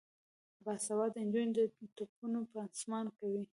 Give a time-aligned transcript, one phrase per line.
[0.65, 3.43] باسواده نجونې د ټپونو پانسمان کوي.